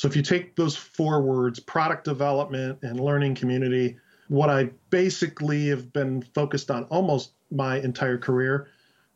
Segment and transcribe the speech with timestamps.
[0.00, 5.68] So if you take those four words, product development and learning community, what I basically
[5.68, 8.68] have been focused on almost my entire career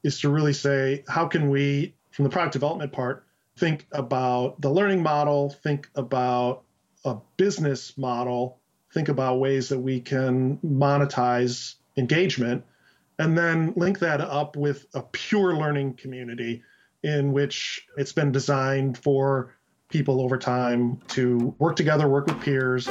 [0.02, 3.24] is to really say, how can we, from the product development part,
[3.57, 6.65] think about the learning model, think about
[7.07, 8.59] a business model,
[8.93, 12.62] think about ways that we can monetize engagement,
[13.18, 16.62] and then link that up with a pure learning community
[17.02, 19.55] in which it's been designed for
[19.95, 22.88] people over time to work together, work with peers.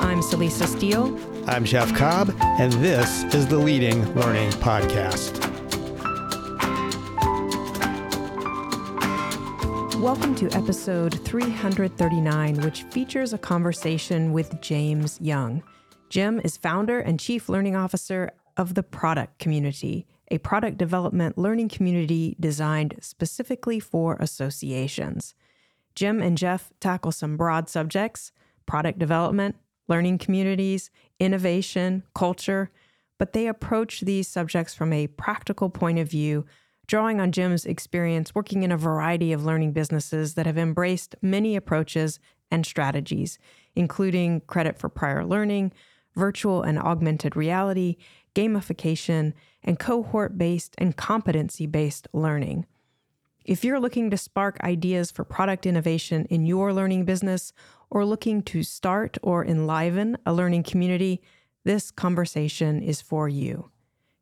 [0.00, 1.16] I'm Celisa Steele.
[1.46, 5.38] I'm Jeff Cobb, and this is the Leading Learning Podcast.
[10.00, 15.62] Welcome to episode 339, which features a conversation with James Young.
[16.10, 21.68] Jim is founder and chief learning officer of the product community a product development learning
[21.68, 25.34] community designed specifically for associations.
[25.94, 28.32] Jim and Jeff tackle some broad subjects
[28.66, 29.54] product development,
[29.88, 32.70] learning communities, innovation, culture,
[33.18, 36.44] but they approach these subjects from a practical point of view,
[36.86, 41.56] drawing on Jim's experience working in a variety of learning businesses that have embraced many
[41.56, 42.18] approaches
[42.50, 43.38] and strategies,
[43.74, 45.72] including credit for prior learning,
[46.16, 47.96] virtual and augmented reality,
[48.34, 52.66] gamification, and cohort based and competency based learning.
[53.44, 57.52] If you're looking to spark ideas for product innovation in your learning business
[57.90, 61.22] or looking to start or enliven a learning community,
[61.64, 63.70] this conversation is for you.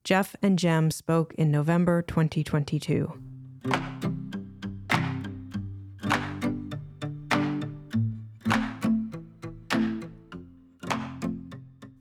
[0.03, 4.24] Jeff and Jim spoke in November 2022.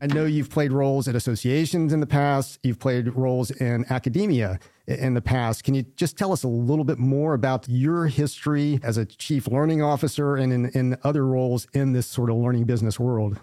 [0.03, 2.59] I know you've played roles at associations in the past.
[2.62, 5.64] You've played roles in academia in the past.
[5.64, 9.47] Can you just tell us a little bit more about your history as a chief
[9.47, 13.40] learning officer and in, in other roles in this sort of learning business world?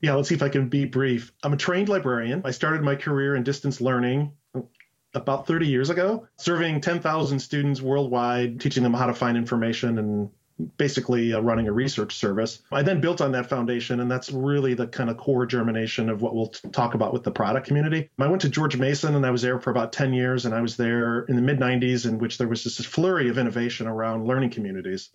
[0.00, 1.32] Yeah, let's see if I can be brief.
[1.44, 2.42] I'm a trained librarian.
[2.44, 4.66] I started my career in distance learning oh,
[5.14, 10.30] about 30 years ago, serving 10,000 students worldwide, teaching them how to find information and
[10.76, 12.62] basically uh, running a research service.
[12.72, 16.22] I then built on that foundation, and that's really the kind of core germination of
[16.22, 18.10] what we'll t- talk about with the product community.
[18.18, 20.60] I went to George Mason, and I was there for about 10 years, and I
[20.60, 24.26] was there in the mid 90s, in which there was this flurry of innovation around
[24.26, 25.10] learning communities.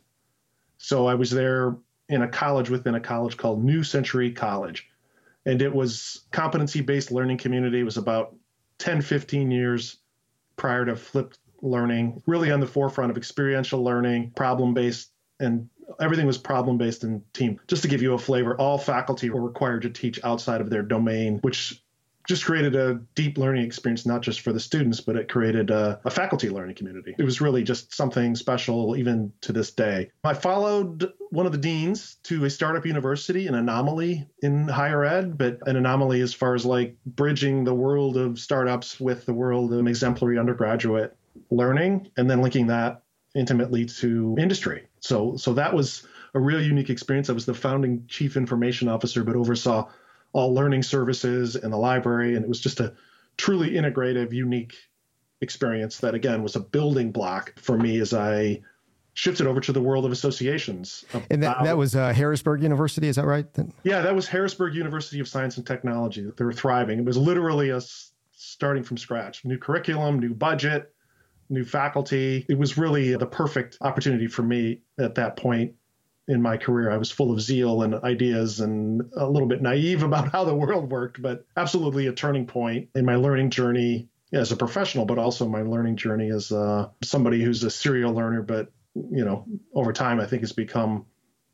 [0.77, 1.75] So I was there
[2.09, 4.87] in a college within a college called New Century College.
[5.45, 7.79] And it was competency based learning community.
[7.79, 8.35] It was about
[8.79, 9.97] 10, 15 years
[10.57, 15.69] prior to flipped learning, really on the forefront of experiential learning, problem based and
[15.99, 17.59] everything was problem based and team.
[17.67, 20.81] Just to give you a flavor, all faculty were required to teach outside of their
[20.81, 21.81] domain, which
[22.27, 25.99] just created a deep learning experience, not just for the students, but it created a,
[26.05, 27.15] a, faculty learning community.
[27.17, 30.09] It was really just something special, even to this day.
[30.23, 35.37] I followed one of the deans to a startup university, an anomaly in higher ed,
[35.37, 39.71] but an anomaly as far as like bridging the world of startups with the world
[39.73, 41.15] of exemplary undergraduate
[41.51, 43.03] learning, and then linking that
[43.35, 44.87] intimately to industry.
[45.05, 47.29] So so that was a real unique experience.
[47.29, 49.87] I was the founding chief information officer, but oversaw
[50.33, 52.93] all learning services in the library, and it was just a
[53.37, 54.75] truly integrative, unique
[55.41, 58.61] experience that again was a building block for me as I
[59.13, 61.05] shifted over to the world of associations.
[61.29, 63.45] And that, that was uh, Harrisburg University, is that right?
[63.83, 66.29] Yeah, that was Harrisburg University of Science and Technology.
[66.35, 66.99] They were thriving.
[66.99, 67.79] It was literally a
[68.31, 70.94] starting from scratch, new curriculum, new budget,
[71.49, 72.45] new faculty.
[72.49, 75.75] It was really the perfect opportunity for me at that point
[76.27, 76.91] in my career.
[76.91, 80.55] I was full of zeal and ideas and a little bit naive about how the
[80.55, 85.19] world worked, but absolutely a turning point in my learning journey as a professional, but
[85.19, 89.93] also my learning journey as uh, somebody who's a serial learner, but you know, over
[89.93, 91.05] time, I think has become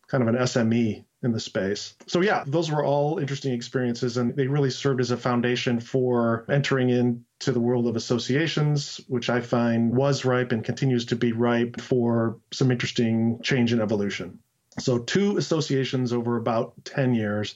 [0.08, 1.94] kind of an SME in the space.
[2.08, 6.46] So, yeah, those were all interesting experiences, and they really served as a foundation for
[6.50, 11.32] entering into the world of associations, which I find was ripe and continues to be
[11.32, 14.40] ripe for some interesting change and evolution.
[14.80, 17.56] So, two associations over about 10 years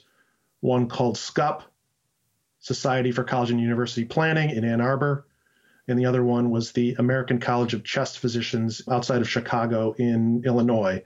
[0.60, 1.62] one called SCUP,
[2.60, 5.26] Society for College and University Planning in Ann Arbor,
[5.88, 10.42] and the other one was the American College of Chest Physicians outside of Chicago in
[10.44, 11.04] Illinois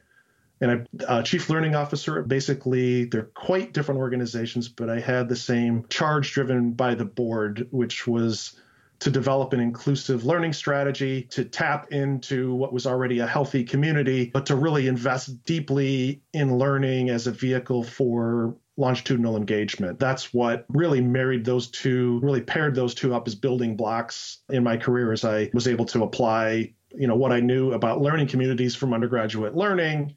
[0.61, 2.23] and a uh, chief learning officer.
[2.23, 7.67] Basically, they're quite different organizations, but I had the same charge driven by the board,
[7.71, 8.61] which was
[9.01, 14.31] to develop an inclusive learning strategy, to tap into what was already a healthy community,
[14.33, 19.99] but to really invest deeply in learning as a vehicle for longitudinal engagement.
[19.99, 24.63] That's what really married those two, really paired those two up as building blocks in
[24.63, 28.29] my career as I was able to apply, you know, what I knew about learning
[28.29, 30.15] communities from undergraduate learning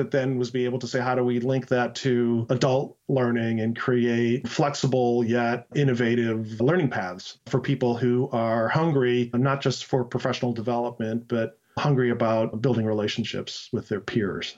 [0.00, 3.60] but then was be able to say how do we link that to adult learning
[3.60, 10.02] and create flexible yet innovative learning paths for people who are hungry not just for
[10.02, 14.56] professional development but hungry about building relationships with their peers?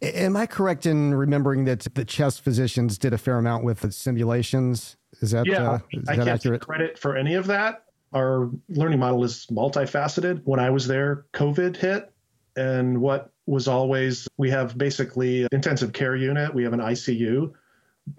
[0.00, 3.92] Am i correct in remembering that the chest physicians did a fair amount with the
[3.92, 4.96] simulations?
[5.20, 6.62] Is that yeah uh, is i that can't accurate?
[6.62, 7.84] credit for any of that.
[8.14, 10.40] Our learning model is multifaceted.
[10.44, 12.10] When i was there covid hit
[12.56, 17.52] and what was always we have basically intensive care unit, we have an ICU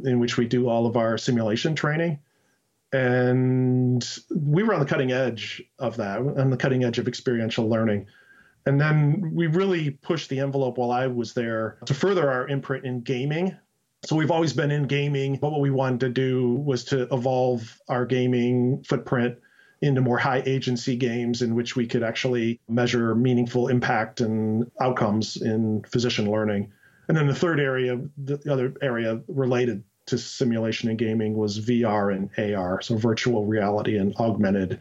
[0.03, 2.19] in which we do all of our simulation training.
[2.91, 4.03] And
[4.35, 8.07] we were on the cutting edge of that, on the cutting edge of experiential learning.
[8.65, 12.85] And then we really pushed the envelope while I was there to further our imprint
[12.85, 13.55] in gaming.
[14.03, 17.79] So we've always been in gaming, but what we wanted to do was to evolve
[17.87, 19.37] our gaming footprint
[19.81, 25.37] into more high agency games in which we could actually measure meaningful impact and outcomes
[25.37, 26.71] in physician learning.
[27.07, 32.13] And then the third area, the other area related to simulation and gaming was VR
[32.13, 34.79] and AR, so virtual reality and augmented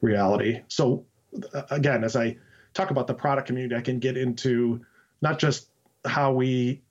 [0.00, 0.60] reality.
[0.68, 1.06] So
[1.52, 2.36] uh, again, as I
[2.74, 4.84] talk about the product community, I can get into
[5.20, 5.68] not just
[6.04, 6.82] how we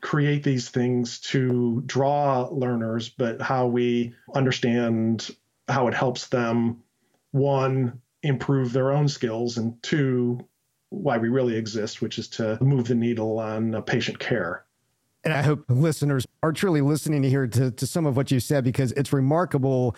[0.00, 5.30] create these things to draw learners, but how we understand
[5.68, 6.82] how it helps them
[7.32, 10.38] one, improve their own skills, and two,
[10.90, 14.64] why we really exist, which is to move the needle on uh, patient care.
[15.22, 18.40] And I hope listeners are truly listening to hear to, to some of what you
[18.40, 19.94] said because it's remarkable.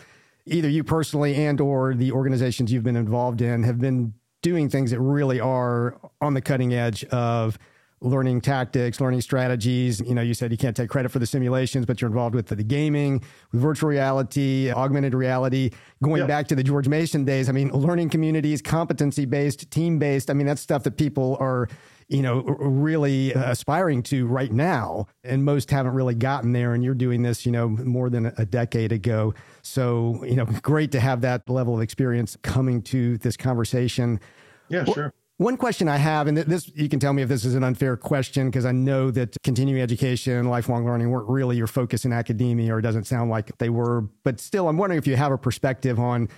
[0.46, 4.90] Either you personally and or the organizations you've been involved in have been doing things
[4.90, 7.58] that really are on the cutting edge of
[8.02, 10.00] learning tactics, learning strategies.
[10.00, 12.46] You know, you said you can't take credit for the simulations, but you're involved with
[12.46, 13.22] the, the gaming,
[13.52, 15.70] with virtual reality, augmented reality,
[16.02, 16.26] going yeah.
[16.26, 17.48] back to the George Mason days.
[17.48, 20.30] I mean, learning communities, competency based, team based.
[20.30, 21.68] I mean, that's stuff that people are,
[22.08, 25.06] you know, really uh, aspiring to right now.
[25.24, 26.74] And most haven't really gotten there.
[26.74, 29.32] And you're doing this, you know, more than a decade ago.
[29.62, 34.20] So, you know, great to have that level of experience coming to this conversation.
[34.68, 35.14] Yeah, sure.
[35.42, 37.96] One question I have, and this you can tell me if this is an unfair
[37.96, 42.72] question, because I know that continuing education, lifelong learning weren't really your focus in academia,
[42.72, 44.02] or it doesn't sound like they were.
[44.22, 46.28] But still, I'm wondering if you have a perspective on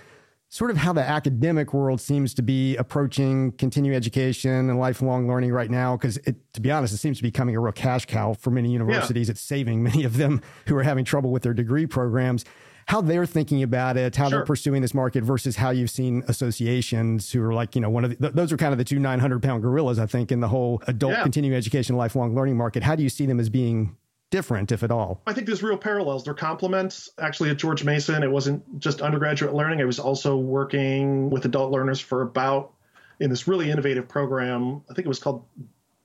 [0.49, 5.51] sort of how the academic world seems to be approaching continuing education and lifelong learning
[5.51, 5.95] right now.
[5.95, 6.17] Because
[6.53, 9.27] to be honest, it seems to be becoming a real cash cow for many universities.
[9.27, 9.33] Yeah.
[9.33, 12.43] It's saving many of them who are having trouble with their degree programs
[12.85, 14.39] how they're thinking about it, how sure.
[14.39, 18.05] they're pursuing this market versus how you've seen associations who are like, you know, one
[18.05, 20.47] of the, those are kind of the two 900 pound gorillas, I think, in the
[20.47, 21.23] whole adult yeah.
[21.23, 22.83] continuing education, lifelong learning market.
[22.83, 23.97] How do you see them as being
[24.29, 25.21] different, if at all?
[25.25, 26.25] I think there's real parallels.
[26.25, 27.09] They're complements.
[27.19, 29.81] Actually, at George Mason, it wasn't just undergraduate learning.
[29.81, 32.71] I was also working with adult learners for about
[33.19, 34.83] in this really innovative program.
[34.89, 35.43] I think it was called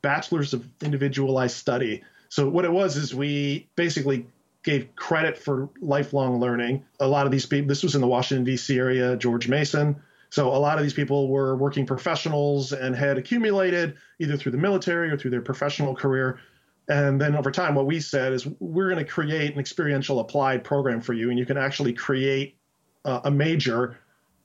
[0.00, 2.02] Bachelors of Individualized Study.
[2.30, 4.26] So what it was is we basically
[4.62, 6.84] gave credit for lifelong learning.
[7.00, 8.76] A lot of these people, this was in the Washington, D.C.
[8.78, 9.96] area, George Mason.
[10.28, 14.58] So a lot of these people were working professionals and had accumulated either through the
[14.58, 16.38] military or through their professional career.
[16.88, 20.62] And then over time, what we said is we're going to create an experiential applied
[20.62, 22.56] program for you, and you can actually create
[23.04, 23.98] uh, a major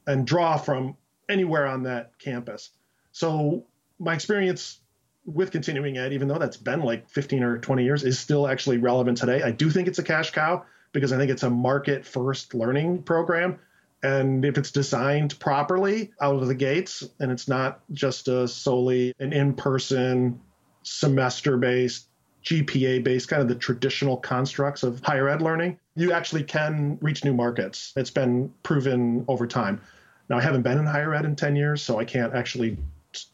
[0.08, 0.96] and draw from
[1.30, 2.72] anywhere on that campus.
[3.12, 3.66] So
[4.00, 4.80] my experience
[5.26, 8.78] with continuing ed, even though that's been like 15 or 20 years, is still actually
[8.78, 9.42] relevant today.
[9.42, 13.04] I do think it's a cash cow because I think it's a market first learning
[13.04, 13.60] program.
[14.04, 19.16] And if it's designed properly out of the gates and it's not just a solely
[19.20, 20.40] an in person,
[20.84, 22.08] semester based,
[22.44, 27.26] GPA based, kind of the traditional constructs of higher ed learning, you actually can reach
[27.26, 27.94] new markets.
[27.96, 29.82] It's been proven over time.
[30.30, 32.78] Now, I haven't been in higher ed in 10 years, so I can't actually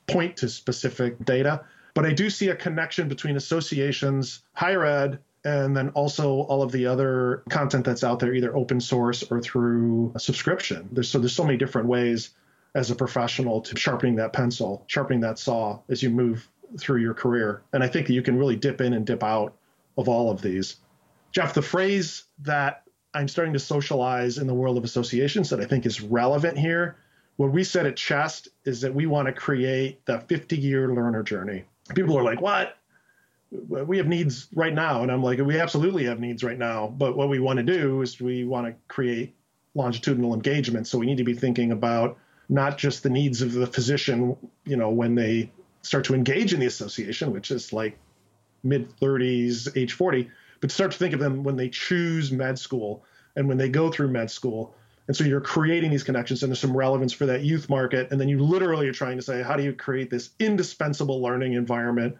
[0.07, 5.75] point to specific data But I do see a connection between associations, higher ed, and
[5.75, 10.11] then also all of the other content that's out there, either open source or through
[10.15, 10.87] a subscription.
[10.91, 12.31] There's so there's so many different ways
[12.75, 16.47] as a professional to sharpening that pencil, sharpening that saw as you move
[16.79, 17.63] through your career.
[17.73, 19.53] And I think that you can really dip in and dip out
[19.97, 20.77] of all of these.
[21.31, 22.83] Jeff, the phrase that
[23.13, 26.97] I'm starting to socialize in the world of associations that I think is relevant here.
[27.35, 31.23] What we said at Chest is that we want to create the 50 year learner
[31.23, 31.65] journey.
[31.95, 32.77] People are like, what?
[33.67, 35.03] We have needs right now.
[35.03, 36.87] And I'm like, we absolutely have needs right now.
[36.87, 39.35] But what we want to do is we want to create
[39.75, 40.87] longitudinal engagement.
[40.87, 42.17] So we need to be thinking about
[42.49, 46.59] not just the needs of the physician, you know, when they start to engage in
[46.59, 47.97] the association, which is like
[48.63, 50.29] mid 30s, age 40,
[50.59, 53.03] but start to think of them when they choose med school
[53.35, 54.75] and when they go through med school.
[55.11, 58.11] And so you're creating these connections, and there's some relevance for that youth market.
[58.11, 61.51] And then you literally are trying to say, how do you create this indispensable learning
[61.51, 62.15] environment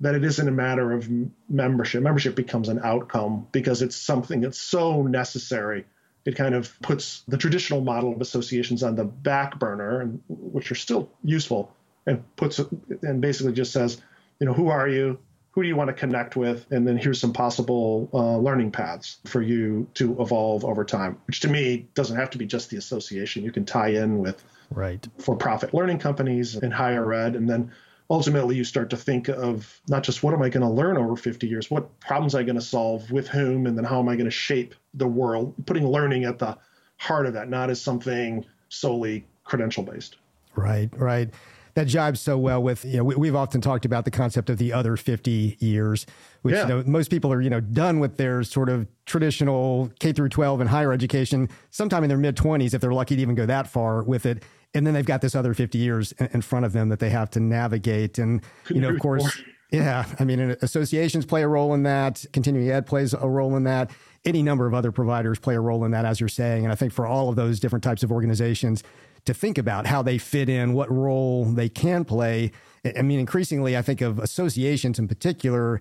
[0.00, 1.06] that it isn't a matter of
[1.50, 2.02] membership?
[2.02, 5.84] Membership becomes an outcome because it's something that's so necessary.
[6.24, 10.74] It kind of puts the traditional model of associations on the back burner, which are
[10.74, 11.70] still useful,
[12.06, 12.58] and puts
[13.02, 14.00] and basically just says,
[14.40, 15.18] you know, who are you?
[15.56, 16.70] Who do you want to connect with?
[16.70, 21.40] And then here's some possible uh, learning paths for you to evolve over time which
[21.40, 23.42] to me doesn't have to be just the association.
[23.42, 25.08] You can tie in with right.
[25.18, 27.36] for-profit learning companies and higher ed.
[27.36, 27.72] And then
[28.10, 31.16] ultimately you start to think of not just what am i going to learn over
[31.16, 31.70] 50 years?
[31.70, 33.10] What problems am i going to solve?
[33.10, 33.66] With whom?
[33.66, 35.54] And then how am i going to shape the world?
[35.64, 36.58] Putting learning at the
[36.98, 40.16] heart of that not as something solely credential based
[40.54, 41.32] right right
[41.76, 44.56] that jives so well with you know we, have often talked about the concept of
[44.56, 46.06] the other 50 years
[46.40, 46.62] which yeah.
[46.62, 50.30] you know most people are you know done with their sort of traditional K through
[50.30, 53.46] 12 and higher education sometime in their mid 20s if they're lucky to even go
[53.46, 54.42] that far with it.
[54.74, 57.30] And then they've got this other 50 years in front of them that they have
[57.30, 58.18] to navigate.
[58.18, 62.24] And you know of course yeah I mean associations play a role in that.
[62.32, 63.90] Continuing ed plays a role in that.
[64.24, 66.64] Any number of other providers play a role in that as you're saying.
[66.64, 68.82] And I think for all of those different types of organizations
[69.26, 72.52] to think about how they fit in, what role they can play.
[72.96, 75.80] I mean, increasingly, I think of associations in particular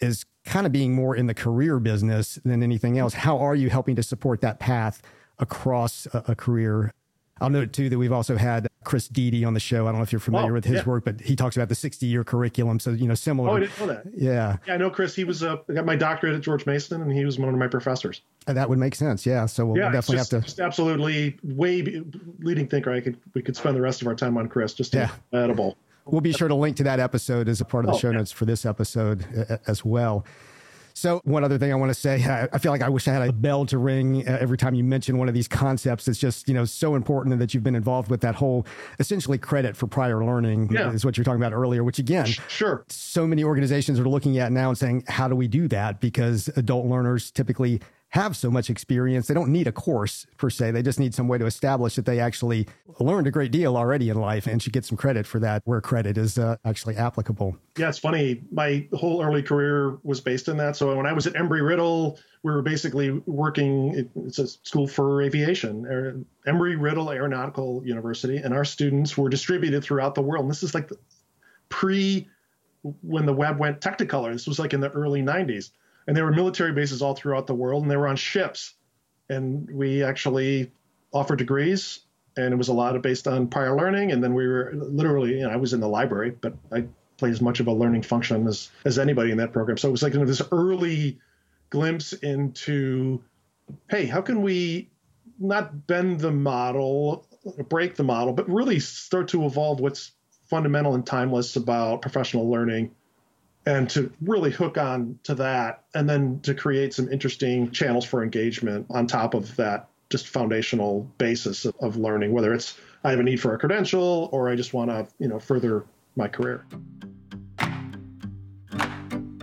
[0.00, 3.14] as kind of being more in the career business than anything else.
[3.14, 5.02] How are you helping to support that path
[5.38, 6.92] across a, career?
[7.40, 9.86] I'll note too that we've also had Chris Dede on the show.
[9.86, 10.84] I don't know if you're familiar oh, with his yeah.
[10.84, 12.80] work, but he talks about the 60 year curriculum.
[12.80, 13.50] So, you know, similar.
[13.50, 14.04] Oh, I didn't know that.
[14.16, 14.56] Yeah.
[14.66, 15.14] Yeah, I know Chris.
[15.14, 17.58] He was, uh, I got my doctorate at George Mason and he was one of
[17.58, 18.22] my professors.
[18.46, 19.26] And that would make sense.
[19.26, 19.46] Yeah.
[19.46, 20.46] So we'll yeah, definitely just, have to.
[20.46, 22.02] Just absolutely way
[22.40, 22.92] leading thinker.
[22.92, 24.74] I could, we could spend the rest of our time on Chris.
[24.74, 25.10] Just yeah.
[25.32, 25.76] incredible.
[26.06, 28.10] We'll be sure to link to that episode as a part of the oh, show
[28.10, 28.18] yeah.
[28.18, 30.24] notes for this episode uh, as well.
[30.98, 33.28] So, one other thing I want to say, I feel like I wish I had
[33.28, 36.08] a bell to ring uh, every time you mention one of these concepts.
[36.08, 38.66] It's just, you know, so important that you've been involved with that whole
[38.98, 40.90] essentially credit for prior learning yeah.
[40.90, 42.84] is what you're talking about earlier, which again, sure.
[42.88, 46.00] So many organizations are looking at now and saying, how do we do that?
[46.00, 49.26] Because adult learners typically have so much experience.
[49.26, 50.70] They don't need a course per se.
[50.70, 52.66] They just need some way to establish that they actually
[53.00, 55.80] learned a great deal already in life and should get some credit for that where
[55.80, 57.56] credit is uh, actually applicable.
[57.76, 58.42] Yeah, it's funny.
[58.50, 60.76] My whole early career was based in that.
[60.76, 65.20] So when I was at Embry Riddle, we were basically working, it's a school for
[65.22, 70.44] aviation, Embry Riddle Aeronautical University, and our students were distributed throughout the world.
[70.44, 70.90] And this is like
[71.68, 72.26] pre
[73.02, 74.32] when the web went technicolor.
[74.32, 75.72] This was like in the early 90s
[76.08, 78.72] and there were military bases all throughout the world, and they were on ships.
[79.28, 80.72] And we actually
[81.12, 82.00] offered degrees,
[82.34, 84.10] and it was a lot of based on prior learning.
[84.10, 86.86] And then we were literally, you know, I was in the library, but I
[87.18, 89.76] played as much of a learning function as as anybody in that program.
[89.76, 91.18] So it was like you know, this early
[91.68, 93.22] glimpse into,
[93.90, 94.88] hey, how can we
[95.38, 97.26] not bend the model,
[97.68, 100.12] break the model, but really start to evolve what's
[100.46, 102.94] fundamental and timeless about professional learning
[103.68, 108.22] and to really hook on to that and then to create some interesting channels for
[108.22, 113.22] engagement on top of that just foundational basis of, learning whether it's i have a
[113.22, 115.84] need for a credential or i just want to you know further
[116.16, 116.64] my career.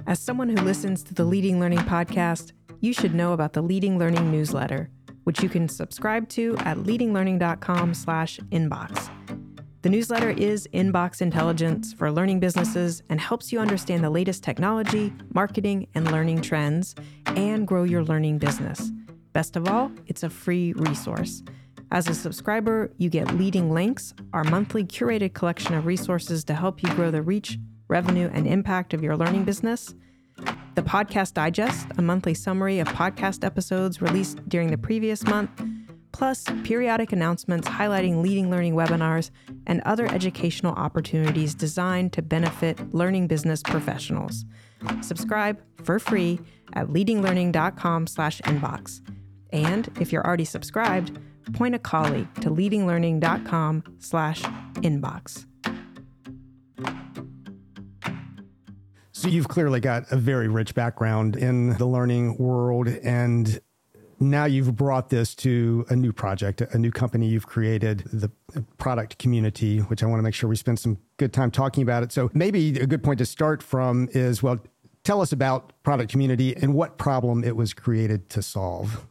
[0.08, 2.52] As someone who listens to the leading learning podcast
[2.82, 4.90] you should know about the leading learning newsletter
[5.26, 9.10] which you can subscribe to at leadinglearning.com slash inbox
[9.86, 15.14] the newsletter is inbox intelligence for learning businesses and helps you understand the latest technology,
[15.32, 16.96] marketing, and learning trends
[17.28, 18.92] and grow your learning business.
[19.32, 21.44] Best of all, it's a free resource.
[21.92, 26.82] As a subscriber, you get leading links, our monthly curated collection of resources to help
[26.82, 29.94] you grow the reach, revenue, and impact of your learning business.
[30.74, 35.52] The Podcast Digest, a monthly summary of podcast episodes released during the previous month
[36.16, 39.30] plus periodic announcements highlighting leading learning webinars
[39.68, 44.46] and other educational opportunities designed to benefit learning business professionals.
[45.02, 46.40] Subscribe for free
[46.72, 49.02] at leadinglearning.com/inbox.
[49.52, 51.20] And if you're already subscribed,
[51.52, 55.46] point a colleague to leadinglearning.com/inbox.
[59.12, 63.60] So you've clearly got a very rich background in the learning world and
[64.20, 68.32] now you've brought this to a new project, a new company you've created, the
[68.78, 72.04] product community, which I want to make sure we spend some good time talking about
[72.04, 72.12] it.
[72.12, 74.60] So maybe a good point to start from is well,
[75.04, 79.06] tell us about product community and what problem it was created to solve.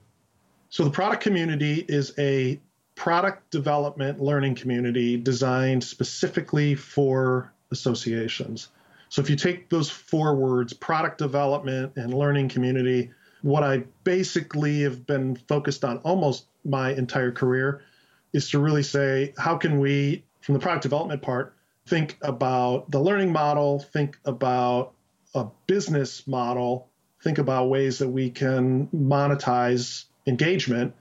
[0.70, 2.60] So the product community is a
[2.94, 8.68] product development learning community designed specifically for associations.
[9.08, 13.12] So if you take those four words, product development and learning community,
[13.44, 17.82] what I basically have been focused on almost my entire career
[18.32, 22.98] is to really say, how can we, from the product development part, think about the
[22.98, 24.94] learning model, think about
[25.34, 26.88] a business model,
[27.22, 30.94] think about ways that we can monetize engagement,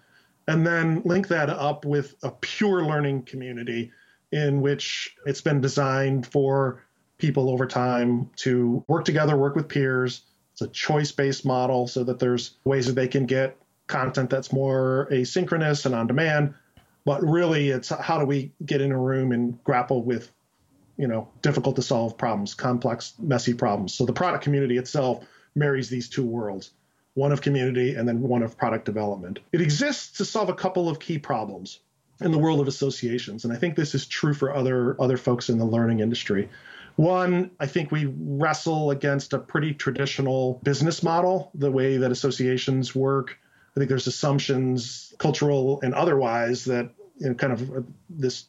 [0.45, 3.93] and then link that up with a pure learning community
[4.33, 6.83] in which it's been designed for
[7.17, 10.23] people over time to work together, work with peers,
[10.53, 13.57] it's a choice based model so that there's ways that they can get
[13.87, 16.53] content that's more asynchronous and on demand.
[17.05, 20.31] But really, it's how do we get in a room and grapple with,
[20.95, 23.93] you know, difficult to solve problems, complex, messy problems.
[23.93, 26.71] So the product community itself marries these two worlds
[27.15, 29.39] one of community and then one of product development.
[29.51, 31.79] It exists to solve a couple of key problems
[32.21, 33.43] in the world of associations.
[33.43, 36.49] And I think this is true for other other folks in the learning industry.
[36.95, 42.93] One, I think we wrestle against a pretty traditional business model, the way that associations
[42.93, 43.37] work.
[43.75, 48.45] I think there's assumptions, cultural and otherwise, that you know, kind of uh, this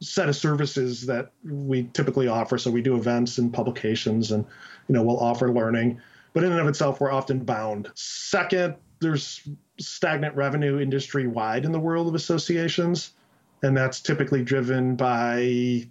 [0.00, 2.58] set of services that we typically offer.
[2.58, 4.44] So we do events and publications, and
[4.88, 6.00] you know we'll offer learning,
[6.32, 7.90] but in and of itself, we're often bound.
[7.94, 9.46] Second, there's
[9.78, 13.12] stagnant revenue industry wide in the world of associations,
[13.62, 15.86] and that's typically driven by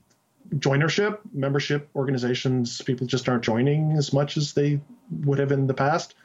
[0.59, 4.79] joinership, membership organizations, people just aren't joining as much as they
[5.23, 6.15] would have in the past.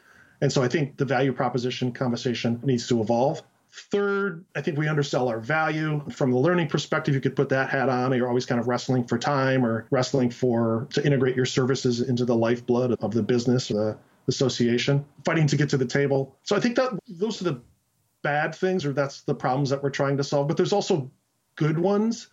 [0.41, 3.43] And so I think the value proposition conversation needs to evolve.
[3.73, 6.03] Third, I think we undersell our value.
[6.11, 8.13] From the learning perspective, you could put that hat on.
[8.13, 12.25] You're always kind of wrestling for time or wrestling for to integrate your services into
[12.25, 16.37] the lifeblood of the business or the association, fighting to get to the table.
[16.43, 17.61] So I think that those are the
[18.23, 20.49] bad things or that's the problems that we're trying to solve.
[20.49, 21.11] But there's also
[21.55, 22.29] good ones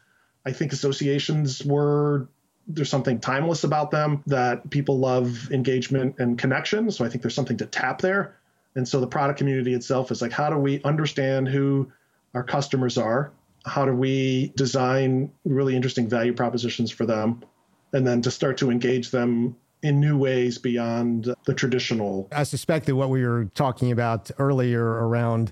[0.48, 2.30] I think associations were
[2.70, 6.90] there's something timeless about them that people love engagement and connection.
[6.90, 8.38] So I think there's something to tap there.
[8.76, 11.92] And so the product community itself is like, how do we understand who
[12.34, 13.32] our customers are?
[13.66, 17.44] How do we design really interesting value propositions for them?
[17.92, 22.30] And then to start to engage them in new ways beyond the traditional.
[22.32, 25.52] I suspect that what we were talking about earlier around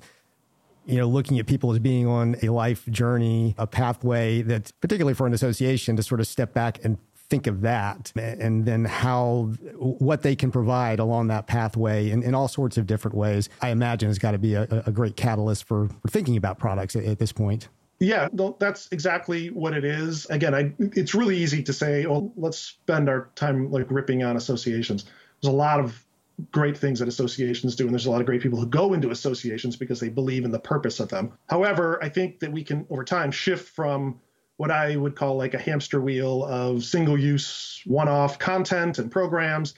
[0.85, 5.13] you know, looking at people as being on a life journey, a pathway that's particularly
[5.13, 9.51] for an association to sort of step back and think of that and then how
[9.77, 13.69] what they can provide along that pathway in, in all sorts of different ways i
[13.69, 17.03] imagine has got to be a, a great catalyst for, for thinking about products at,
[17.03, 17.67] at this point
[17.99, 18.27] yeah,
[18.59, 20.25] that's exactly what it is.
[20.25, 24.35] Again, I, it's really easy to say, "Oh, let's spend our time like ripping on
[24.35, 25.05] associations."
[25.41, 26.04] There's a lot of
[26.51, 29.11] great things that associations do, and there's a lot of great people who go into
[29.11, 31.31] associations because they believe in the purpose of them.
[31.47, 34.19] However, I think that we can over time shift from
[34.57, 39.11] what I would call like a hamster wheel of single use, one off content and
[39.11, 39.75] programs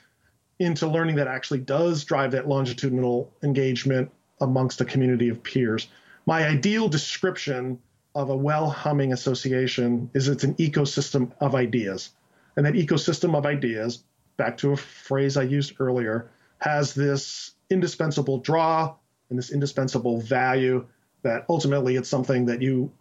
[0.60, 5.88] into learning that actually does drive that longitudinal engagement amongst a community of peers.
[6.26, 7.80] My ideal description
[8.16, 12.12] of a well humming association is it's an ecosystem of ideas.
[12.56, 14.04] And that ecosystem of ideas,
[14.38, 18.96] back to a phrase I used earlier, has this indispensable draw
[19.30, 20.86] and this indispensable value
[21.24, 22.92] that ultimately it's something that you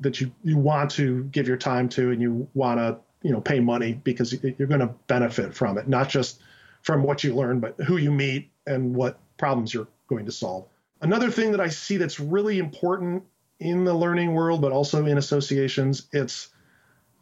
[0.00, 3.40] that you you want to give your time to and you want to you know
[3.40, 6.42] pay money because you're going to benefit from it not just
[6.82, 10.66] from what you learn but who you meet and what problems you're going to solve.
[11.00, 13.22] Another thing that i see that's really important
[13.60, 16.48] in the learning world but also in associations it's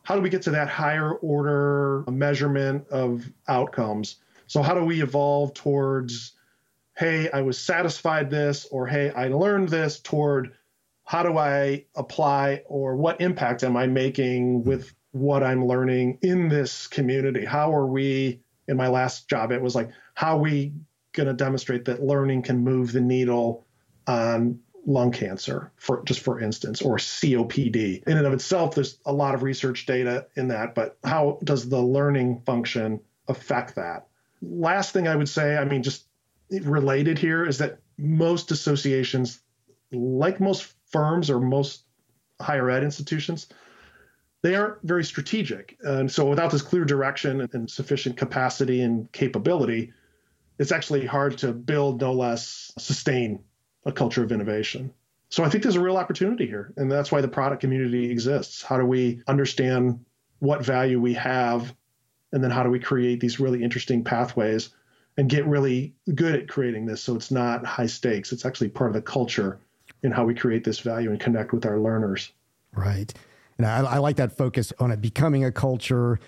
[0.05, 4.17] how do we get to that higher order measurement of outcomes
[4.53, 6.33] so how do we evolve towards,
[6.95, 10.53] hey, I was satisfied this, or hey, I learned this, toward
[11.05, 16.51] how do I apply or what impact am I making with what I'm learning in
[16.51, 17.47] this community?
[17.47, 20.75] How are we, in my last job, it was like, how are we
[21.13, 23.65] going to demonstrate that learning can move the needle
[24.07, 28.07] on lung cancer, for just for instance, or COPD.
[28.07, 31.71] In and of itself, there's a lot of research data in that, but how does
[31.71, 34.09] the learning function affect that?
[34.43, 36.07] Last thing I would say, I mean, just
[36.51, 39.41] related here is that most associations,
[39.93, 41.85] like most firms or most
[42.41, 43.47] higher ed institutions,
[44.43, 45.79] they aren't very strategic.
[45.83, 49.93] And so without this clear direction and sufficient capacity and capability,
[50.59, 53.45] it's actually hard to build, no less sustain
[53.87, 54.93] a culture of innovation.
[55.29, 56.75] So I think there's a real opportunity here.
[56.77, 58.63] And that's why the product community exists.
[58.63, 60.05] How do we understand
[60.41, 61.75] what value we have?
[62.33, 64.71] And then how do we create these really interesting pathways
[65.19, 68.33] and get really good at creating this so it's not high stakes?
[68.33, 69.59] It's actually part of the culture
[70.03, 72.33] in how we create this value and connect with our learners.
[72.75, 73.13] Right.
[73.59, 76.19] And I, I like that focus on it becoming a culture.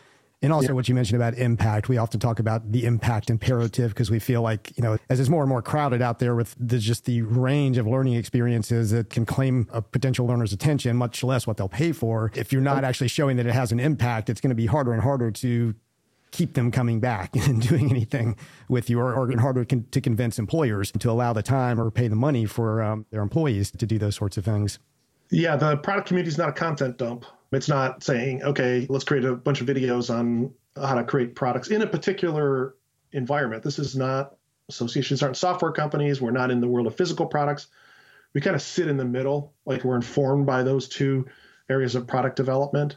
[0.43, 0.75] And also, yeah.
[0.75, 4.43] what you mentioned about impact, we often talk about the impact imperative because we feel
[4.43, 7.23] like, you know, as it's more and more crowded out there with the, just the
[7.23, 11.67] range of learning experiences that can claim a potential learner's attention, much less what they'll
[11.67, 12.31] pay for.
[12.35, 14.93] If you're not actually showing that it has an impact, it's going to be harder
[14.93, 15.75] and harder to
[16.35, 18.37] keep them coming back and doing anything
[18.69, 22.09] with you, or, or harder con- to convince employers to allow the time or pay
[22.09, 24.79] the money for um, their employees to do those sorts of things.
[25.31, 27.25] Yeah, the product community is not a content dump.
[27.53, 31.69] It's not saying, okay, let's create a bunch of videos on how to create products
[31.69, 32.75] in a particular
[33.13, 33.63] environment.
[33.63, 34.35] This is not
[34.69, 36.21] associations aren't software companies.
[36.21, 37.69] We're not in the world of physical products.
[38.33, 41.27] We kind of sit in the middle, like we're informed by those two
[41.71, 42.97] areas of product development.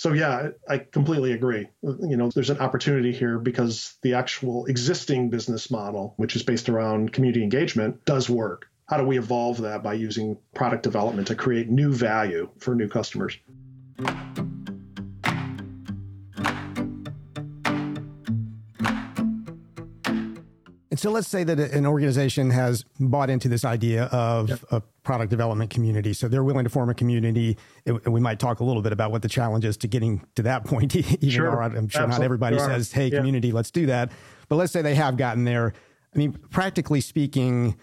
[0.00, 1.68] So yeah, I completely agree.
[1.82, 6.70] You know, there's an opportunity here because the actual existing business model, which is based
[6.70, 8.70] around community engagement, does work.
[8.86, 12.88] How do we evolve that by using product development to create new value for new
[12.88, 13.36] customers?
[21.00, 24.60] So let's say that an organization has bought into this idea of yep.
[24.70, 26.12] a product development community.
[26.12, 27.56] So they're willing to form a community.
[27.86, 30.42] And we might talk a little bit about what the challenge is to getting to
[30.42, 31.50] that point, even sure.
[31.50, 32.10] though I'm sure Absolutely.
[32.10, 33.16] not everybody says, hey, yeah.
[33.16, 34.12] community, let's do that.
[34.50, 35.72] But let's say they have gotten there.
[36.14, 37.76] I mean, practically speaking,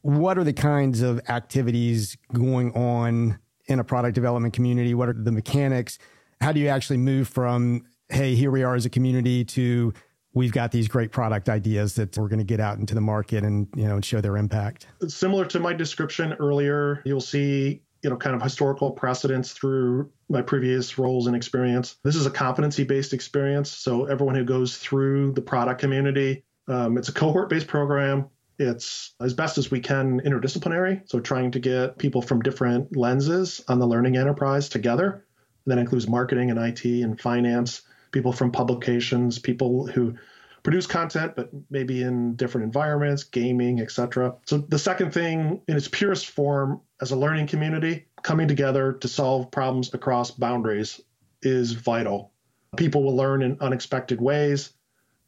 [0.00, 4.92] what are the kinds of activities going on in a product development community?
[4.92, 6.00] What are the mechanics?
[6.40, 9.94] How do you actually move from, hey, here we are as a community to
[10.34, 13.44] we've got these great product ideas that we're going to get out into the market
[13.44, 14.86] and, you know, and show their impact?
[15.06, 20.42] Similar to my description earlier, you'll see, you know, kind of historical precedents through my
[20.42, 21.96] previous roles and experience.
[22.02, 23.70] This is a competency based experience.
[23.70, 28.28] So everyone who goes through the product community, um, it's a cohort based program.
[28.58, 31.08] It's as best as we can interdisciplinary.
[31.08, 35.24] So trying to get people from different lenses on the learning enterprise together.
[35.66, 37.82] That includes marketing and IT and finance,
[38.14, 40.14] people from publications, people who
[40.62, 44.34] produce content, but maybe in different environments, gaming, etc.
[44.46, 49.08] So the second thing in its purest form as a learning community, coming together to
[49.08, 51.02] solve problems across boundaries
[51.42, 52.32] is vital.
[52.76, 54.72] People will learn in unexpected ways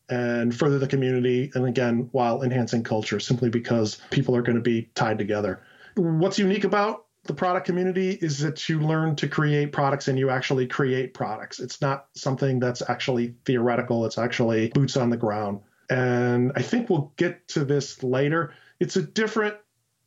[0.09, 1.51] and further the community.
[1.55, 5.61] And again, while enhancing culture, simply because people are going to be tied together.
[5.97, 10.31] What's unique about the product community is that you learn to create products and you
[10.31, 11.61] actually create products.
[11.61, 15.61] It's not something that's actually theoretical, it's actually boots on the ground.
[15.89, 18.53] And I think we'll get to this later.
[18.81, 19.57] It's a different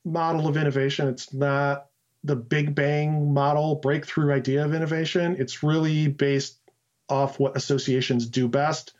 [0.03, 1.07] model of innovation.
[1.07, 1.87] It's not
[2.23, 5.37] the big bang model, breakthrough idea of innovation.
[5.39, 6.57] It's really based
[7.07, 8.93] off what associations do best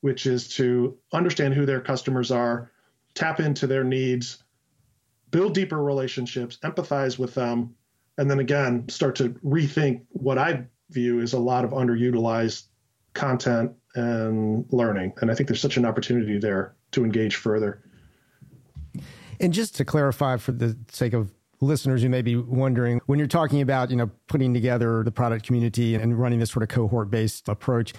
[0.00, 2.70] which is to understand who their customers are,
[3.14, 4.42] tap into their needs,
[5.30, 7.74] build deeper relationships, empathize with them,
[8.18, 12.64] and then again, start to rethink what I view as a lot of underutilized
[13.14, 15.12] content and learning.
[15.20, 17.82] And I think there's such an opportunity there to engage further.
[19.40, 23.26] And just to clarify for the sake of listeners who may be wondering when you're
[23.26, 27.10] talking about you know putting together the product community and running this sort of cohort
[27.10, 27.92] based approach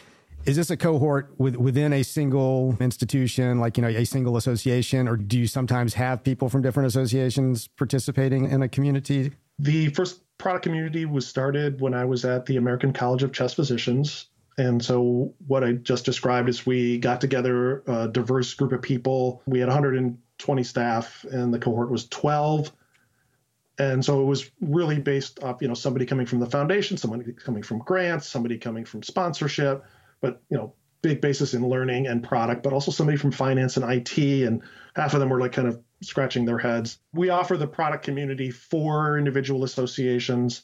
[0.50, 5.08] is this a cohort with, within a single institution, like you know a single association,
[5.08, 9.32] or do you sometimes have people from different associations participating in a community?
[9.60, 13.56] The first product community was started when I was at the American College of Chest
[13.58, 14.26] Physicians.
[14.58, 19.44] And so, what I just described is we got together a diverse group of people.
[19.46, 22.72] We had 120 staff, and the cohort was 12.
[23.78, 27.32] And so it was really based off, you know, somebody coming from the foundation, somebody
[27.32, 29.86] coming from grants, somebody coming from sponsorship,
[30.22, 33.90] but you know, big basis in learning and product, but also somebody from finance and
[33.90, 34.62] IT, and
[34.96, 37.00] half of them were like kind of scratching their heads.
[37.14, 40.64] We offer the product community for individual associations,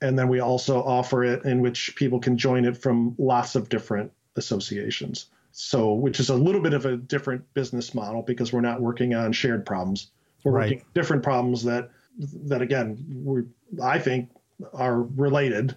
[0.00, 3.68] and then we also offer it in which people can join it from lots of
[3.68, 5.26] different associations.
[5.52, 9.14] So, which is a little bit of a different business model because we're not working
[9.14, 10.10] on shared problems.
[10.44, 10.70] We're right.
[10.70, 13.42] working different problems that that again, we
[13.82, 14.30] I think
[14.72, 15.76] are related,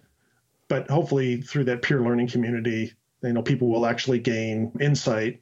[0.68, 5.42] but hopefully through that peer learning community, you know, people will actually gain insight.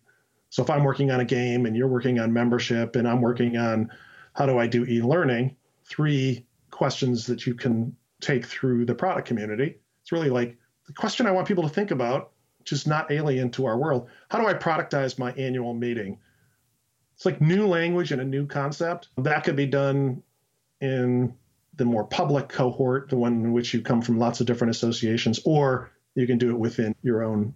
[0.50, 3.58] So if I'm working on a game and you're working on membership and I'm working
[3.58, 3.90] on
[4.34, 9.78] how do I do e-learning, three questions that you can take through the product community.
[10.02, 13.50] It's really like the question I want people to think about, which is not alien
[13.52, 14.10] to our world.
[14.30, 16.20] How do I productize my annual meeting?
[17.16, 19.10] It's like new language and a new concept.
[19.18, 20.24] That could be done
[20.80, 21.34] in
[21.76, 25.40] the more public cohort, the one in which you come from lots of different associations,
[25.46, 27.54] or you can do it within your own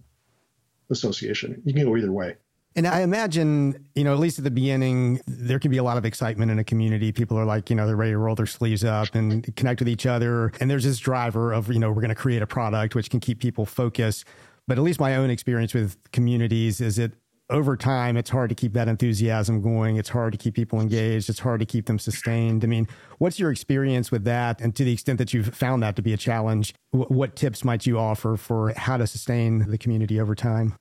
[0.90, 1.62] association.
[1.64, 2.36] You can go either way.
[2.76, 5.96] And I imagine, you know, at least at the beginning, there can be a lot
[5.96, 7.10] of excitement in a community.
[7.10, 9.88] People are like, you know, they're ready to roll their sleeves up and connect with
[9.88, 10.52] each other.
[10.60, 13.18] And there's this driver of, you know, we're going to create a product which can
[13.18, 14.26] keep people focused.
[14.68, 17.14] But at least my own experience with communities is it
[17.48, 19.96] over time, it's hard to keep that enthusiasm going.
[19.96, 21.28] It's hard to keep people engaged.
[21.30, 22.64] It's hard to keep them sustained.
[22.64, 24.60] I mean, what's your experience with that?
[24.60, 27.86] And to the extent that you've found that to be a challenge, what tips might
[27.86, 30.74] you offer for how to sustain the community over time?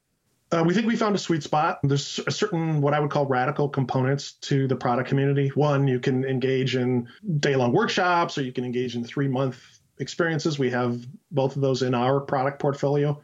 [0.52, 1.80] Uh, we think we found a sweet spot.
[1.84, 5.50] There's a certain what I would call radical components to the product community.
[5.50, 7.08] One, you can engage in
[7.40, 10.60] day long workshops or you can engage in three month experiences.
[10.60, 13.22] We have both of those in our product portfolio.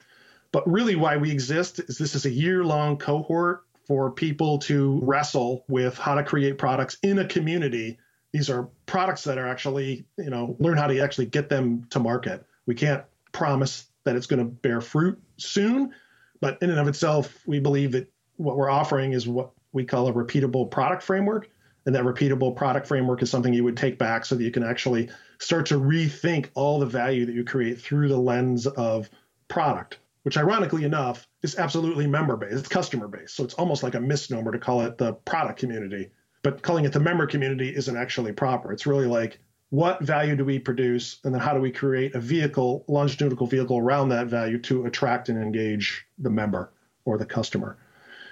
[0.52, 5.00] But really, why we exist is this is a year long cohort for people to
[5.02, 7.98] wrestle with how to create products in a community.
[8.34, 12.00] These are products that are actually, you know, learn how to actually get them to
[12.00, 12.46] market.
[12.66, 15.94] We can't promise that it's going to bear fruit soon,
[16.40, 20.08] but in and of itself, we believe that what we're offering is what we call
[20.08, 21.50] a repeatable product framework.
[21.86, 24.64] And that repeatable product framework is something you would take back so that you can
[24.64, 25.10] actually
[25.40, 29.10] start to rethink all the value that you create through the lens of
[29.48, 33.36] product which ironically enough is absolutely member based, it's customer based.
[33.36, 36.12] So it's almost like a misnomer to call it the product community.
[36.44, 38.72] But calling it the member community isn't actually proper.
[38.72, 42.20] It's really like what value do we produce and then how do we create a
[42.20, 46.74] vehicle, longitudinal vehicle around that value to attract and engage the member
[47.06, 47.78] or the customer.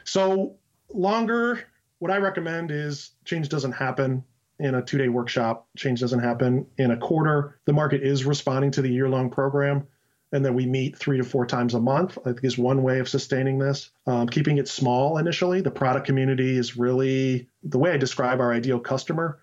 [0.04, 0.58] So
[0.90, 1.64] longer,
[2.00, 4.24] what I recommend is change doesn't happen
[4.60, 5.68] in a two-day workshop.
[5.78, 7.60] Change doesn't happen in a quarter.
[7.66, 9.88] The market is responding to the year-long program
[10.32, 12.18] and then we meet three to four times a month.
[12.20, 13.90] I think is one way of sustaining this.
[14.06, 15.62] Um, keeping it small initially.
[15.62, 19.40] The product community is really the way I describe our ideal customer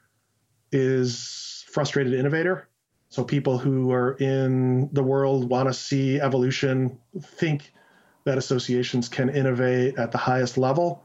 [0.72, 2.68] is frustrated innovator.
[3.08, 7.72] So people who are in the world want to see evolution, think
[8.24, 11.04] that associations can innovate at the highest level,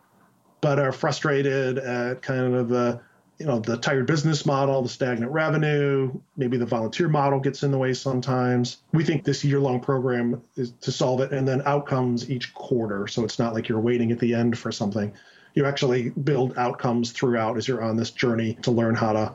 [0.62, 3.02] but are frustrated at kind of the
[3.42, 7.72] you know the tired business model the stagnant revenue maybe the volunteer model gets in
[7.72, 8.78] the way sometimes.
[8.94, 13.08] We think this year long program is to solve it and then outcomes each quarter.
[13.08, 15.12] So it's not like you're waiting at the end for something.
[15.56, 19.34] You actually build outcomes throughout as you're on this journey to learn how to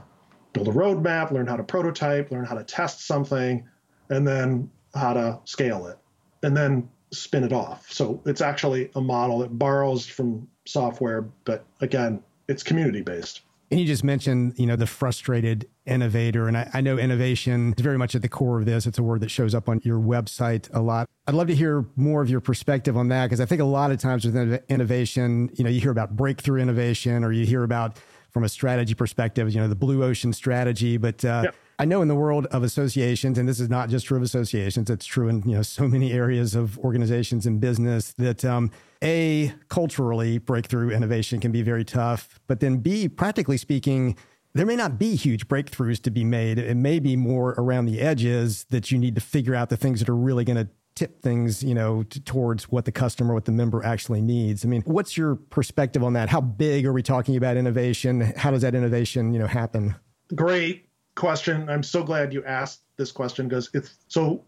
[0.52, 3.68] build a roadmap learn how to prototype learn how to test something
[4.10, 5.98] and then how to scale it
[6.44, 7.90] and then spin it off.
[7.90, 13.80] So it's actually a model that borrows from software but again it's community based and
[13.80, 16.46] you just mentioned, you know, the frustrated innovator.
[16.46, 18.86] And I, I, know innovation is very much at the core of this.
[18.86, 21.08] It's a word that shows up on your website a lot.
[21.26, 23.90] I'd love to hear more of your perspective on that because I think a lot
[23.90, 27.98] of times with innovation, you know, you hear about breakthrough innovation or you hear about
[28.30, 30.96] from a strategy perspective, you know, the blue ocean strategy.
[30.96, 31.50] But uh.
[31.78, 34.88] I know in the world of associations, and this is not just true of associations,
[34.88, 38.70] it's true in you know so many areas of organizations and business that um,
[39.02, 44.16] a culturally breakthrough innovation can be very tough, but then b practically speaking.
[44.54, 46.58] There may not be huge breakthroughs to be made.
[46.58, 50.00] It may be more around the edges that you need to figure out the things
[50.00, 53.44] that are really going to tip things, you know, t- towards what the customer, what
[53.44, 54.64] the member actually needs.
[54.64, 56.30] I mean, what's your perspective on that?
[56.30, 58.32] How big are we talking about innovation?
[58.34, 59.94] How does that innovation, you know, happen?
[60.34, 60.85] Great
[61.16, 61.68] question.
[61.68, 64.44] I'm so glad you asked this question because it's so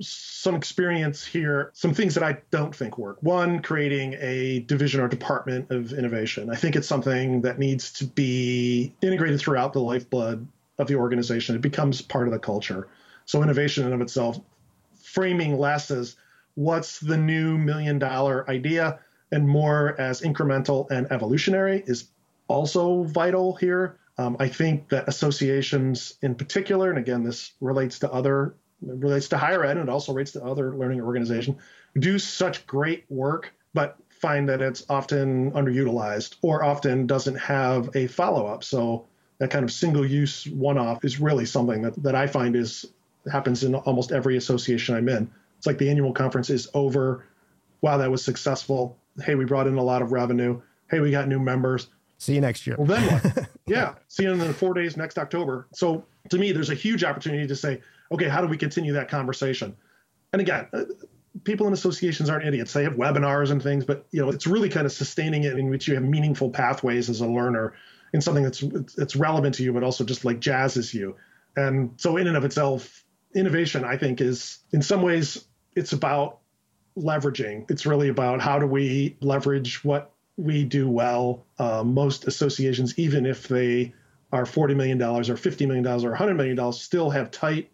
[0.00, 3.22] some experience here, some things that I don't think work.
[3.22, 6.50] One, creating a division or department of innovation.
[6.50, 10.46] I think it's something that needs to be integrated throughout the lifeblood
[10.78, 11.56] of the organization.
[11.56, 12.88] It becomes part of the culture.
[13.24, 14.38] So innovation in of itself,
[15.02, 16.16] framing less as
[16.54, 18.98] what's the new million dollar idea
[19.32, 22.08] and more as incremental and evolutionary is
[22.48, 23.98] also vital here.
[24.18, 29.38] Um, I think that associations in particular, and again, this relates to other relates to
[29.38, 31.56] higher ed and it also relates to other learning organizations,
[31.98, 38.06] do such great work, but find that it's often underutilized or often doesn't have a
[38.06, 38.64] follow-up.
[38.64, 39.06] So
[39.38, 42.86] that kind of single-use one-off is really something that, that I find is
[43.30, 45.30] happens in almost every association I'm in.
[45.58, 47.26] It's like the annual conference is over.
[47.80, 48.98] Wow, that was successful.
[49.22, 50.60] Hey, we brought in a lot of revenue.
[50.90, 52.76] Hey, we got new members See you next year.
[52.78, 53.48] Well, then what?
[53.66, 53.94] yeah.
[54.08, 55.68] See you in the four days next October.
[55.74, 59.08] So to me, there's a huge opportunity to say, okay, how do we continue that
[59.08, 59.76] conversation?
[60.32, 60.84] And again, uh,
[61.44, 62.72] people in associations aren't idiots.
[62.72, 65.68] They have webinars and things, but you know, it's really kind of sustaining it in
[65.68, 67.74] which you have meaningful pathways as a learner
[68.12, 71.16] in something that's it's relevant to you, but also just like jazzes you.
[71.56, 76.38] And so, in and of itself, innovation, I think, is in some ways it's about
[76.96, 77.70] leveraging.
[77.70, 81.44] It's really about how do we leverage what we do well.
[81.58, 83.94] Uh, most associations, even if they
[84.32, 87.70] are $40 million or $50 million or $100 million, still have tight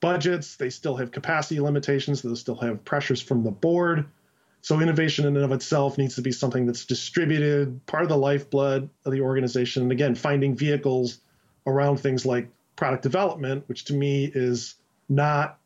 [0.00, 0.56] budgets.
[0.56, 2.22] They still have capacity limitations.
[2.22, 4.06] They still have pressures from the board.
[4.60, 8.16] So innovation in and of itself needs to be something that's distributed, part of the
[8.16, 9.82] lifeblood of the organization.
[9.82, 11.18] And again, finding vehicles
[11.66, 14.74] around things like product development, which to me is
[15.08, 15.58] not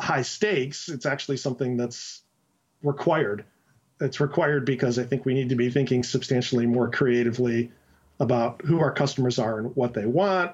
[0.00, 0.88] high stakes.
[0.88, 2.22] It's actually something that's
[2.82, 3.44] required.
[4.00, 7.70] It's required because I think we need to be thinking substantially more creatively
[8.18, 10.52] about who our customers are and what they want,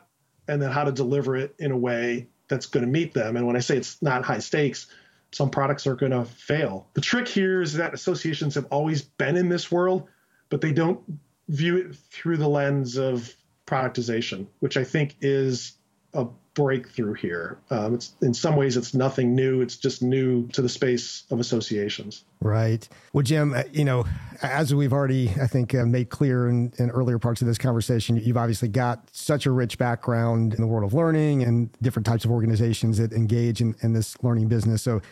[0.49, 3.37] and then how to deliver it in a way that's going to meet them.
[3.37, 4.87] And when I say it's not high stakes,
[5.33, 6.89] some products are going to fail.
[6.95, 10.09] The trick here is that associations have always been in this world,
[10.49, 11.01] but they don't
[11.49, 13.35] view it through the lens of
[13.67, 15.73] productization, which I think is
[16.17, 17.59] a breakthrough here.
[17.71, 19.61] Um, it's in some ways it's nothing new.
[19.61, 22.25] It's just new to the space of associations.
[22.41, 22.89] Right.
[23.13, 24.07] Well, Jim, uh, you know,
[24.43, 28.17] as we've already I think uh, made clear in, in earlier parts of this conversation,
[28.17, 32.25] you've obviously got such a rich background in the world of learning and different types
[32.25, 34.83] of organizations that engage in, in this learning business.
[34.83, 35.03] So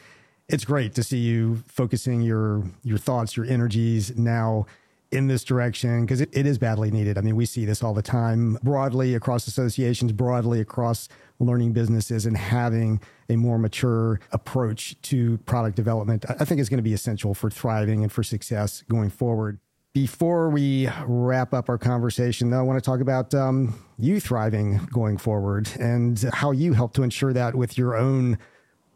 [0.48, 4.66] it's great to see you focusing your your thoughts, your energies now
[5.14, 7.16] in this direction because it, it is badly needed.
[7.16, 12.26] I mean, we see this all the time broadly across associations, broadly across learning businesses,
[12.26, 16.92] and having a more mature approach to product development, I think is going to be
[16.92, 19.58] essential for thriving and for success going forward.
[19.94, 24.88] Before we wrap up our conversation, though, I want to talk about um, you thriving
[24.92, 28.38] going forward and how you help to ensure that with your own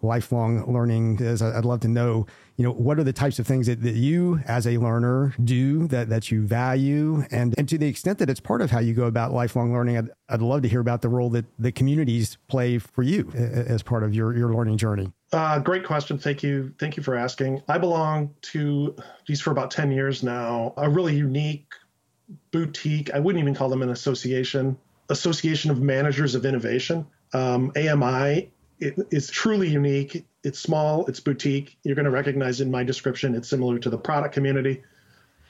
[0.03, 1.43] lifelong learning is.
[1.43, 4.41] I'd love to know, you know, what are the types of things that, that you
[4.47, 7.25] as a learner do that, that you value?
[7.31, 9.99] And, and to the extent that it's part of how you go about lifelong learning,
[9.99, 13.83] I'd, I'd love to hear about the role that the communities play for you as
[13.83, 15.13] part of your, your learning journey.
[15.33, 16.19] Uh, great question.
[16.19, 16.73] Thank you.
[16.79, 17.63] Thank you for asking.
[17.69, 21.67] I belong to these for about 10 years now, a really unique
[22.51, 23.13] boutique.
[23.13, 24.79] I wouldn't even call them an association,
[25.11, 27.07] association of managers of innovation.
[27.35, 30.25] Um, AMI it, it's truly unique.
[30.43, 31.79] It's small, it's boutique.
[31.83, 34.83] You're going to recognize in my description, it's similar to the product community.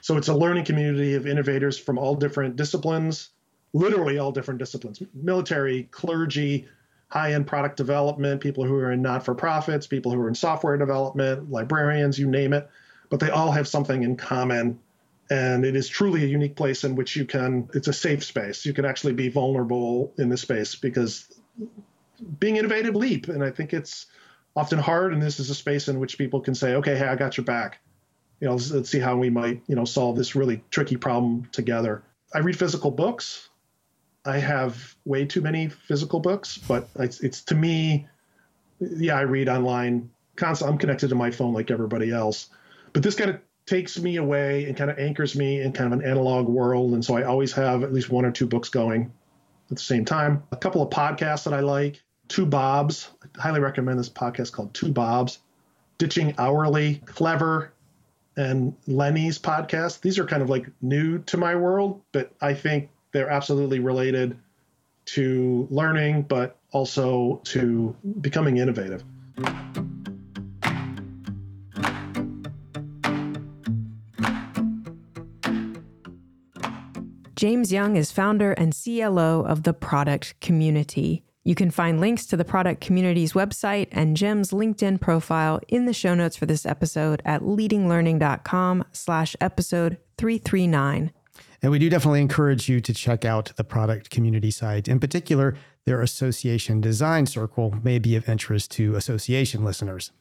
[0.01, 3.29] So it's a learning community of innovators from all different disciplines,
[3.73, 6.67] literally all different disciplines military, clergy,
[7.09, 10.35] high end product development, people who are in not for profits, people who are in
[10.35, 12.69] software development, librarians, you name it.
[13.09, 14.79] But they all have something in common.
[15.31, 18.65] And it is truly a unique place in which you can, it's a safe space.
[18.65, 21.27] You can actually be vulnerable in this space because
[22.19, 23.27] being innovative leap.
[23.27, 24.07] And I think it's
[24.55, 25.13] often hard.
[25.13, 27.45] And this is a space in which people can say, okay, hey, I got your
[27.45, 27.79] back.
[28.39, 31.47] You know, let's, let's see how we might, you know, solve this really tricky problem
[31.51, 32.03] together.
[32.33, 33.49] I read physical books.
[34.25, 38.07] I have way too many physical books, but it's, it's to me,
[38.79, 40.09] yeah, I read online.
[40.35, 42.49] Constant, I'm connected to my phone like everybody else,
[42.93, 45.99] but this kind of takes me away and kind of anchors me in kind of
[45.99, 46.93] an analog world.
[46.93, 49.11] And so I always have at least one or two books going
[49.69, 50.43] at the same time.
[50.51, 52.01] A couple of podcasts that I like.
[52.29, 53.09] Two Bobs.
[53.37, 55.39] I highly recommend this podcast called Two Bobs.
[55.97, 57.73] Ditching Hourly, Clever,
[58.37, 59.99] and Lenny's podcast.
[59.99, 64.37] These are kind of like new to my world, but I think they're absolutely related
[65.07, 69.03] to learning, but also to becoming innovative.
[77.35, 81.23] James Young is founder and CLO of the Product Community.
[81.43, 85.93] You can find links to the Product Community's website and Jim's LinkedIn profile in the
[85.93, 91.11] show notes for this episode at leadinglearning.com slash episode 339.
[91.61, 94.87] And we do definitely encourage you to check out the Product Community site.
[94.87, 100.11] In particular, their Association Design Circle may be of interest to association listeners.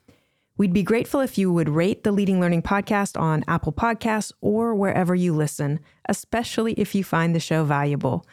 [0.57, 4.75] We'd be grateful if you would rate the Leading Learning podcast on Apple Podcasts or
[4.75, 5.79] wherever you listen,
[6.09, 8.27] especially if you find the show valuable.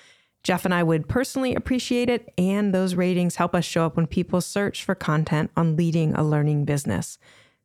[0.45, 4.05] Jeff and I would personally appreciate it, and those ratings help us show up when
[4.05, 7.17] people search for content on leading a learning business.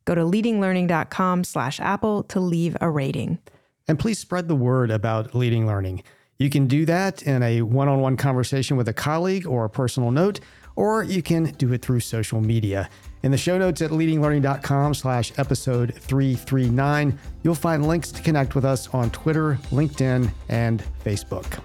[0.07, 3.39] Go to leadinglearning.com slash Apple to leave a rating.
[3.87, 6.05] And please spread the word about leading learning.
[6.39, 9.71] You can do that in a one on one conversation with a colleague or a
[9.71, 10.41] personal note,
[10.75, 12.89] or you can do it through social media.
[13.23, 18.65] In the show notes at leadinglearning.com slash episode 339, you'll find links to connect with
[18.65, 21.61] us on Twitter, LinkedIn, and Facebook.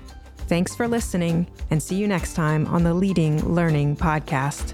[0.47, 4.73] Thanks for listening, and see you next time on the Leading Learning Podcast.